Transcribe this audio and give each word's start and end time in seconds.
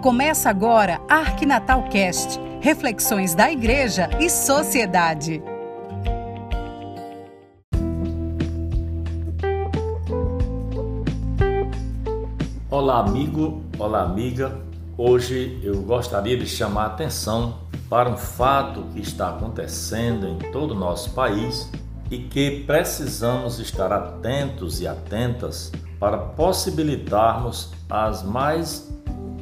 Começa 0.00 0.48
agora 0.48 0.98
Arquinatal 1.10 1.82
Cast, 1.90 2.40
reflexões 2.62 3.34
da 3.34 3.52
igreja 3.52 4.08
e 4.18 4.30
sociedade. 4.30 5.42
Olá, 12.70 13.00
amigo, 13.00 13.62
olá, 13.78 14.04
amiga. 14.04 14.58
Hoje 14.96 15.60
eu 15.62 15.82
gostaria 15.82 16.38
de 16.38 16.46
chamar 16.46 16.84
a 16.84 16.86
atenção 16.86 17.58
para 17.90 18.08
um 18.08 18.16
fato 18.16 18.84
que 18.94 19.00
está 19.02 19.28
acontecendo 19.28 20.26
em 20.26 20.38
todo 20.50 20.70
o 20.70 20.78
nosso 20.78 21.10
país 21.10 21.70
e 22.10 22.20
que 22.20 22.64
precisamos 22.64 23.58
estar 23.58 23.92
atentos 23.92 24.80
e 24.80 24.88
atentas 24.88 25.70
para 25.98 26.16
possibilitarmos 26.16 27.70
as 27.90 28.22
mais 28.22 28.90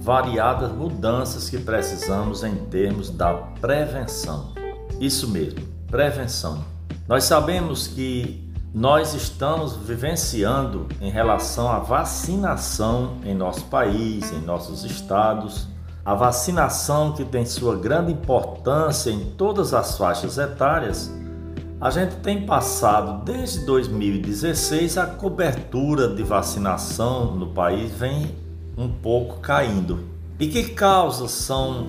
variadas 0.00 0.72
mudanças 0.72 1.50
que 1.50 1.58
precisamos 1.58 2.42
em 2.42 2.56
termos 2.56 3.10
da 3.10 3.34
prevenção. 3.34 4.54
Isso 4.98 5.28
mesmo, 5.28 5.60
prevenção. 5.88 6.64
Nós 7.06 7.24
sabemos 7.24 7.86
que 7.86 8.48
nós 8.72 9.14
estamos 9.14 9.76
vivenciando 9.76 10.86
em 11.00 11.10
relação 11.10 11.70
à 11.70 11.78
vacinação 11.80 13.18
em 13.24 13.34
nosso 13.34 13.64
país, 13.64 14.32
em 14.32 14.40
nossos 14.40 14.84
estados, 14.84 15.68
a 16.04 16.14
vacinação 16.14 17.12
que 17.12 17.24
tem 17.24 17.44
sua 17.44 17.76
grande 17.76 18.12
importância 18.12 19.10
em 19.10 19.32
todas 19.32 19.74
as 19.74 19.98
faixas 19.98 20.38
etárias. 20.38 21.12
A 21.80 21.90
gente 21.90 22.16
tem 22.16 22.46
passado 22.46 23.24
desde 23.24 23.66
2016 23.66 24.96
a 24.96 25.06
cobertura 25.06 26.08
de 26.08 26.22
vacinação 26.22 27.34
no 27.34 27.48
país 27.48 27.90
vem 27.92 28.34
um 28.76 28.88
pouco 28.88 29.40
caindo. 29.40 30.00
E 30.38 30.48
que 30.48 30.70
causas 30.70 31.30
são 31.30 31.88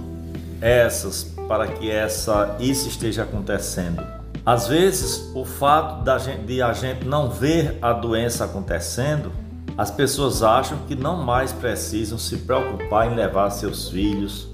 essas 0.59 1.23
para 1.47 1.67
que 1.67 1.89
essa 1.89 2.55
isso 2.59 2.87
esteja 2.87 3.23
acontecendo? 3.23 4.01
Às 4.45 4.67
vezes, 4.67 5.31
o 5.35 5.45
fato 5.45 6.03
da 6.03 6.17
gente, 6.17 6.43
de 6.43 6.61
a 6.61 6.73
gente 6.73 7.05
não 7.05 7.29
ver 7.29 7.77
a 7.81 7.93
doença 7.93 8.45
acontecendo, 8.45 9.31
as 9.77 9.91
pessoas 9.91 10.41
acham 10.41 10.79
que 10.87 10.95
não 10.95 11.23
mais 11.23 11.51
precisam 11.51 12.17
se 12.17 12.37
preocupar 12.37 13.11
em 13.11 13.15
levar 13.15 13.49
seus 13.51 13.89
filhos 13.89 14.49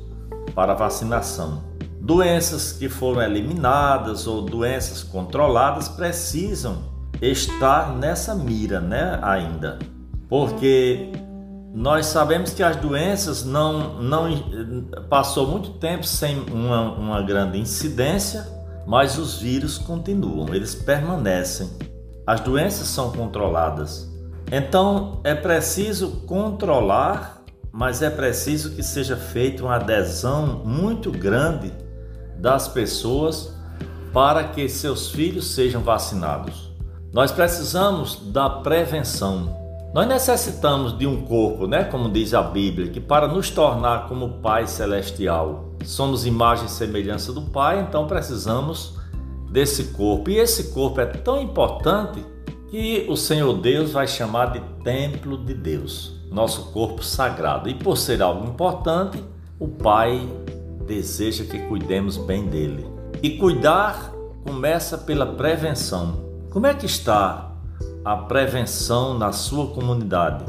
para 0.53 0.73
vacinação. 0.73 1.63
Doenças 1.99 2.71
que 2.71 2.87
foram 2.87 3.21
eliminadas 3.21 4.27
ou 4.27 4.41
doenças 4.41 5.03
controladas 5.03 5.87
precisam 5.87 6.83
estar 7.21 7.95
nessa 7.95 8.35
mira, 8.35 8.79
né, 8.79 9.19
ainda. 9.21 9.79
Porque 10.29 11.11
nós 11.77 12.07
sabemos 12.07 12.55
que 12.55 12.63
as 12.63 12.75
doenças 12.75 13.45
não, 13.45 14.01
não 14.01 14.31
passou 15.11 15.45
muito 15.45 15.73
tempo 15.73 16.03
sem 16.03 16.39
uma, 16.51 16.91
uma 16.93 17.21
grande 17.21 17.59
incidência, 17.59 18.47
mas 18.87 19.19
os 19.19 19.39
vírus 19.39 19.77
continuam, 19.77 20.55
eles 20.55 20.73
permanecem. 20.73 21.69
As 22.25 22.39
doenças 22.39 22.87
são 22.87 23.11
controladas. 23.11 24.11
Então 24.51 25.21
é 25.23 25.35
preciso 25.35 26.23
controlar, 26.25 27.43
mas 27.71 28.01
é 28.01 28.09
preciso 28.09 28.71
que 28.71 28.81
seja 28.81 29.15
feita 29.15 29.61
uma 29.61 29.75
adesão 29.75 30.63
muito 30.65 31.11
grande 31.11 31.71
das 32.39 32.67
pessoas 32.67 33.53
para 34.11 34.45
que 34.45 34.67
seus 34.67 35.11
filhos 35.11 35.53
sejam 35.53 35.83
vacinados. 35.83 36.71
Nós 37.13 37.31
precisamos 37.31 38.15
da 38.31 38.49
prevenção. 38.49 39.66
Nós 39.93 40.07
necessitamos 40.07 40.97
de 40.97 41.07
um 41.07 41.23
corpo, 41.23 41.65
né, 41.65 41.85
como 41.85 42.09
diz 42.09 42.33
a 42.33 42.43
Bíblia, 42.43 42.89
que 42.89 42.99
para 42.99 43.27
nos 43.27 43.49
tornar 43.49 44.07
como 44.07 44.39
Pai 44.39 44.67
celestial, 44.67 45.71
somos 45.85 46.25
imagem 46.25 46.65
e 46.65 46.69
semelhança 46.69 47.31
do 47.31 47.41
Pai, 47.43 47.79
então 47.79 48.05
precisamos 48.05 48.95
desse 49.49 49.85
corpo. 49.85 50.29
E 50.29 50.37
esse 50.37 50.71
corpo 50.73 50.99
é 50.99 51.05
tão 51.05 51.41
importante 51.41 52.23
que 52.69 53.05
o 53.09 53.15
Senhor 53.15 53.53
Deus 53.53 53.91
vai 53.91 54.07
chamar 54.07 54.51
de 54.51 54.59
templo 54.83 55.37
de 55.37 55.53
Deus, 55.53 56.19
nosso 56.29 56.71
corpo 56.71 57.01
sagrado. 57.01 57.69
E 57.69 57.73
por 57.73 57.97
ser 57.97 58.21
algo 58.21 58.45
importante, 58.45 59.23
o 59.57 59.67
Pai 59.67 60.27
deseja 60.85 61.45
que 61.45 61.59
cuidemos 61.59 62.17
bem 62.17 62.45
dele. 62.45 62.85
E 63.23 63.31
cuidar 63.31 64.11
começa 64.45 64.97
pela 64.97 65.25
prevenção. 65.25 66.25
Como 66.49 66.67
é 66.67 66.73
que 66.73 66.85
está 66.85 67.51
a 68.07 68.15
prevenção 68.15 69.17
na 69.17 69.33
sua 69.33 69.67
comunidade. 69.67 70.45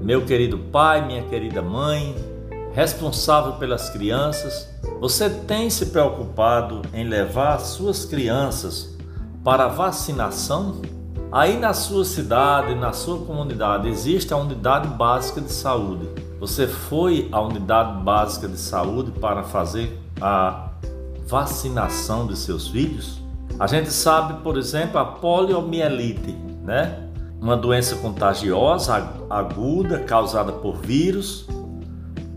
Meu 0.00 0.24
querido 0.24 0.56
pai, 0.56 1.04
minha 1.04 1.24
querida 1.24 1.60
mãe, 1.60 2.14
responsável 2.72 3.54
pelas 3.54 3.90
crianças, 3.90 4.68
você 5.00 5.28
tem 5.28 5.68
se 5.68 5.86
preocupado 5.86 6.82
em 6.94 7.02
levar 7.02 7.58
suas 7.58 8.04
crianças 8.04 8.96
para 9.42 9.66
vacinação? 9.66 10.82
Aí 11.32 11.58
na 11.58 11.74
sua 11.74 12.04
cidade, 12.04 12.76
na 12.76 12.92
sua 12.92 13.18
comunidade, 13.26 13.88
existe 13.88 14.32
a 14.32 14.36
unidade 14.36 14.86
básica 14.86 15.40
de 15.40 15.50
saúde. 15.50 16.08
Você 16.38 16.68
foi 16.68 17.28
à 17.32 17.40
unidade 17.40 18.04
básica 18.04 18.46
de 18.46 18.56
saúde 18.56 19.10
para 19.10 19.42
fazer 19.42 19.98
a 20.20 20.68
vacinação 21.26 22.28
de 22.28 22.38
seus 22.38 22.68
filhos? 22.68 23.20
A 23.58 23.66
gente 23.66 23.90
sabe, 23.90 24.44
por 24.44 24.56
exemplo, 24.56 24.96
a 25.00 25.04
poliomielite 25.04 26.49
né? 26.62 27.08
Uma 27.40 27.56
doença 27.56 27.96
contagiosa 27.96 28.94
aguda 29.30 30.00
causada 30.00 30.52
por 30.52 30.76
vírus 30.76 31.46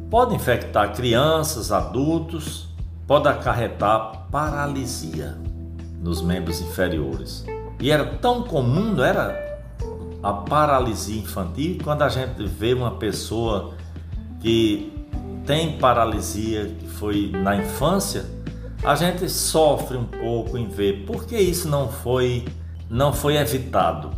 pode 0.09 0.35
infectar 0.35 0.93
crianças, 0.93 1.71
adultos, 1.71 2.67
pode 3.05 3.27
acarretar 3.27 4.27
paralisia 4.31 5.37
nos 5.99 6.21
membros 6.21 6.61
inferiores. 6.61 7.45
E 7.79 7.91
era 7.91 8.05
tão 8.05 8.43
comum, 8.43 8.93
não 8.93 9.03
era 9.03 9.59
a 10.21 10.31
paralisia 10.31 11.21
infantil, 11.21 11.79
quando 11.83 12.03
a 12.03 12.09
gente 12.09 12.45
vê 12.45 12.73
uma 12.73 12.91
pessoa 12.91 13.73
que 14.39 14.93
tem 15.45 15.77
paralisia 15.77 16.67
que 16.79 16.87
foi 16.87 17.29
na 17.33 17.57
infância, 17.57 18.25
a 18.83 18.95
gente 18.95 19.27
sofre 19.29 19.97
um 19.97 20.05
pouco 20.05 20.57
em 20.57 20.67
ver 20.67 21.05
por 21.05 21.25
que 21.25 21.37
isso 21.37 21.67
não 21.67 21.89
foi 21.89 22.45
não 22.89 23.13
foi 23.13 23.37
evitado. 23.37 24.11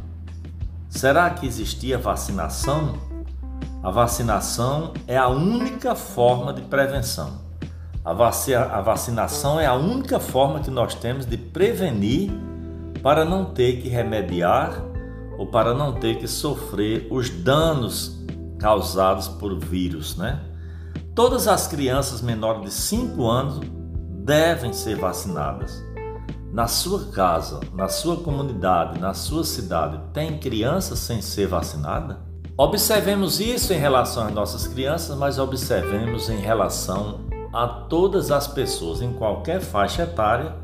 Será 0.89 1.29
que 1.29 1.45
existia 1.45 1.97
vacinação? 1.97 2.95
A 3.83 3.91
vacinação 3.91 4.93
é 5.07 5.17
a 5.17 5.27
única 5.27 5.93
forma 5.93 6.53
de 6.53 6.61
prevenção. 6.61 7.41
A, 8.03 8.11
a 8.11 8.81
vacinação 8.81 9.59
é 9.59 9.65
a 9.65 9.73
única 9.73 10.19
forma 10.19 10.59
que 10.59 10.71
nós 10.71 10.95
temos 10.95 11.25
de 11.25 11.37
prevenir 11.37 12.31
para 13.03 13.23
não 13.23 13.45
ter 13.45 13.81
que 13.81 13.89
remediar 13.89 14.81
ou 15.37 15.47
para 15.47 15.73
não 15.73 15.93
ter 15.93 16.17
que 16.17 16.27
sofrer 16.27 17.07
os 17.11 17.29
danos 17.29 18.23
causados 18.57 19.27
por 19.27 19.59
vírus, 19.59 20.15
né? 20.15 20.39
Todas 21.13 21.47
as 21.47 21.67
crianças 21.67 22.21
menores 22.21 22.61
de 22.63 22.71
5 22.71 23.27
anos 23.27 23.59
devem 24.23 24.73
ser 24.73 24.97
vacinadas 24.97 25.84
na 26.55 26.67
sua 26.67 27.07
casa, 27.07 27.59
na 27.73 27.89
sua 27.89 28.15
comunidade, 28.15 28.97
na 28.97 29.13
sua 29.13 29.43
cidade, 29.43 29.99
tem 30.13 30.37
criança 30.37 30.95
sem 30.95 31.21
ser 31.21 31.47
vacinada? 31.47 32.21
Observemos 32.57 33.41
isso 33.41 33.73
em 33.73 33.77
relação 33.77 34.25
às 34.25 34.33
nossas 34.33 34.65
crianças, 34.65 35.17
mas 35.17 35.37
observemos 35.37 36.29
em 36.29 36.37
relação 36.37 37.25
a 37.51 37.67
todas 37.67 38.31
as 38.31 38.47
pessoas, 38.47 39.01
em 39.01 39.11
qualquer 39.11 39.59
faixa 39.59 40.03
etária, 40.03 40.55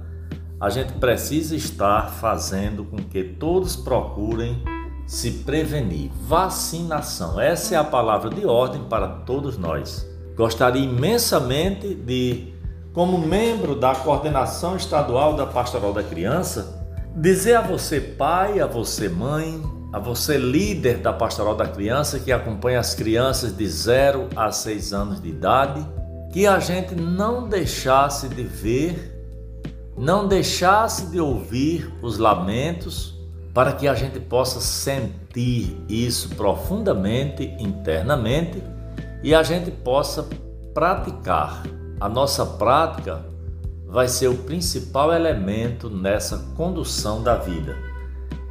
a 0.62 0.70
gente 0.70 0.94
precisa 0.94 1.58
estar 1.58 2.10
fazendo 2.10 2.86
com 2.86 2.96
que 2.96 3.26
todos 3.26 3.76
procurem 3.76 4.64
se 5.06 5.30
prevenir. 5.44 6.10
Vacinação, 6.26 7.38
essa 7.38 7.76
é 7.76 7.78
a 7.78 7.84
palavra 7.84 8.30
de 8.30 8.46
ordem 8.46 8.86
para 8.86 9.10
todos 9.10 9.58
nós. 9.58 10.08
Gostaria 10.38 10.86
imensamente 10.86 11.94
de 11.94 12.61
como 12.94 13.18
membro 13.18 13.76
da 13.76 13.96
coordenação 13.96 14.76
estadual 14.76 15.34
da 15.34 15.46
Pastoral 15.46 15.94
da 15.94 16.04
Criança, 16.04 16.86
dizer 17.16 17.56
a 17.56 17.62
você, 17.62 18.02
pai, 18.02 18.60
a 18.60 18.68
você, 18.68 19.08
mãe, 19.08 19.62
a 19.94 20.00
você, 20.00 20.38
líder 20.38 20.98
da 20.98 21.14
Pastoral 21.14 21.56
da 21.56 21.68
Criança, 21.68 22.20
que 22.20 22.32
acompanha 22.32 22.80
as 22.80 22.94
crianças 22.94 23.56
de 23.56 23.66
0 23.66 24.28
a 24.36 24.52
6 24.52 24.94
anos 24.94 25.22
de 25.22 25.30
idade, 25.30 25.86
que 26.34 26.46
a 26.46 26.60
gente 26.60 26.96
não 26.96 27.48
deixasse 27.48 28.28
de 28.28 28.44
ver, 28.44 29.10
não 29.98 30.28
deixasse 30.28 31.08
de 31.08 31.20
ouvir 31.20 31.94
os 32.02 32.18
lamentos, 32.18 33.20
para 33.54 33.74
que 33.74 33.88
a 33.88 33.94
gente 33.94 34.20
possa 34.20 34.62
sentir 34.62 35.78
isso 35.90 36.30
profundamente, 36.36 37.44
internamente, 37.60 38.64
e 39.24 39.36
a 39.36 39.44
gente 39.44 39.70
possa 39.72 40.28
praticar 40.74 41.64
a 42.02 42.10
nossa 42.10 42.44
prática 42.44 43.24
vai 43.86 44.08
ser 44.08 44.28
o 44.28 44.36
principal 44.40 45.14
elemento 45.14 45.88
nessa 45.88 46.40
condução 46.58 47.22
da 47.22 47.36
vida. 47.36 47.76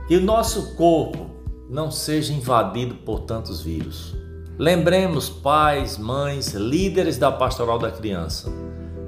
Que 0.06 0.16
o 0.16 0.22
nosso 0.22 0.76
corpo 0.76 1.28
não 1.68 1.90
seja 1.90 2.32
invadido 2.32 2.94
por 2.94 3.22
tantos 3.22 3.60
vírus. 3.60 4.14
Lembremos, 4.56 5.28
pais, 5.28 5.98
mães, 5.98 6.54
líderes 6.54 7.18
da 7.18 7.32
pastoral 7.32 7.76
da 7.76 7.90
criança, 7.90 8.52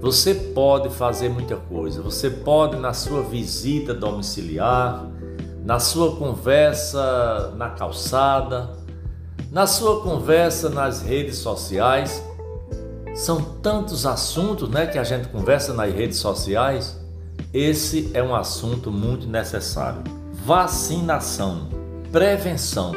você 0.00 0.34
pode 0.34 0.88
fazer 0.90 1.28
muita 1.28 1.54
coisa. 1.54 2.02
Você 2.02 2.28
pode, 2.28 2.76
na 2.76 2.92
sua 2.92 3.22
visita 3.22 3.94
domiciliar, 3.94 5.06
na 5.64 5.78
sua 5.78 6.16
conversa 6.16 7.52
na 7.56 7.70
calçada, 7.70 8.70
na 9.52 9.68
sua 9.68 10.00
conversa 10.02 10.68
nas 10.68 11.00
redes 11.00 11.36
sociais, 11.36 12.24
são 13.22 13.40
tantos 13.40 14.04
assuntos 14.04 14.69
né, 14.69 14.84
que 14.84 14.98
a 14.98 15.04
gente 15.04 15.28
conversa 15.28 15.72
nas 15.72 15.94
redes 15.94 16.19
sociais. 16.19 16.98
Esse 17.54 18.10
é 18.14 18.20
um 18.22 18.34
assunto 18.34 18.90
muito 18.90 19.28
necessário. 19.28 20.02
Vacinação, 20.44 21.69
prevenção. 22.10 22.92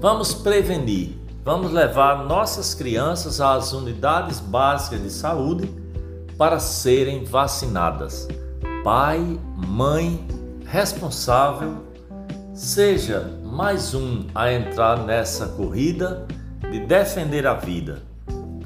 Vamos 0.00 0.34
prevenir, 0.34 1.16
vamos 1.44 1.70
levar 1.70 2.24
nossas 2.24 2.74
crianças 2.74 3.40
às 3.40 3.72
unidades 3.72 4.40
básicas 4.40 5.00
de 5.00 5.10
saúde 5.10 5.72
para 6.36 6.58
serem 6.58 7.24
vacinadas. 7.24 8.26
Pai, 8.82 9.38
mãe, 9.68 10.26
responsável, 10.66 11.84
seja 12.52 13.38
mais 13.44 13.94
um 13.94 14.26
a 14.34 14.52
entrar 14.52 15.04
nessa 15.04 15.46
corrida 15.46 16.26
de 16.68 16.80
defender 16.80 17.46
a 17.46 17.54
vida. 17.54 18.15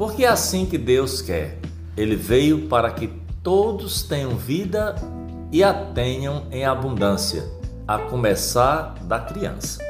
Porque 0.00 0.24
é 0.24 0.28
assim 0.28 0.64
que 0.64 0.78
Deus 0.78 1.20
quer. 1.20 1.58
Ele 1.94 2.16
veio 2.16 2.68
para 2.68 2.90
que 2.90 3.08
todos 3.42 4.02
tenham 4.02 4.34
vida 4.34 4.96
e 5.52 5.62
a 5.62 5.74
tenham 5.74 6.46
em 6.50 6.64
abundância, 6.64 7.44
a 7.86 7.98
começar 7.98 8.94
da 9.02 9.20
criança. 9.20 9.89